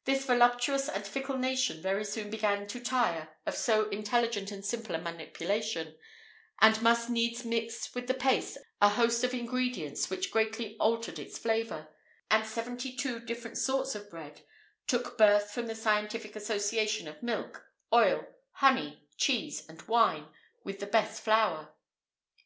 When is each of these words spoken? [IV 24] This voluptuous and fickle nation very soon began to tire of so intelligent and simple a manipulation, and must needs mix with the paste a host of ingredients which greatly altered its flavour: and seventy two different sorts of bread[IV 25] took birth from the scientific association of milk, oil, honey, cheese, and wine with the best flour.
[IV 0.00 0.04
24] 0.04 0.14
This 0.14 0.26
voluptuous 0.26 0.88
and 0.88 1.06
fickle 1.06 1.36
nation 1.36 1.82
very 1.82 2.02
soon 2.02 2.30
began 2.30 2.66
to 2.68 2.80
tire 2.80 3.36
of 3.44 3.54
so 3.54 3.86
intelligent 3.90 4.50
and 4.50 4.64
simple 4.64 4.94
a 4.94 4.98
manipulation, 4.98 5.98
and 6.62 6.80
must 6.80 7.10
needs 7.10 7.44
mix 7.44 7.94
with 7.94 8.06
the 8.06 8.14
paste 8.14 8.56
a 8.80 8.88
host 8.88 9.24
of 9.24 9.34
ingredients 9.34 10.08
which 10.08 10.30
greatly 10.30 10.74
altered 10.78 11.18
its 11.18 11.36
flavour: 11.36 11.88
and 12.30 12.46
seventy 12.46 12.96
two 12.96 13.20
different 13.20 13.58
sorts 13.58 13.94
of 13.94 14.08
bread[IV 14.08 14.36
25] 14.40 14.44
took 14.86 15.18
birth 15.18 15.50
from 15.50 15.66
the 15.66 15.74
scientific 15.74 16.34
association 16.34 17.06
of 17.06 17.22
milk, 17.22 17.66
oil, 17.92 18.26
honey, 18.52 19.06
cheese, 19.18 19.66
and 19.68 19.82
wine 19.82 20.28
with 20.64 20.80
the 20.80 20.86
best 20.86 21.20
flour. 21.22 21.74